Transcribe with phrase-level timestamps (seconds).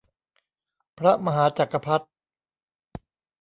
[0.97, 2.05] พระมหาจักรพรรดิ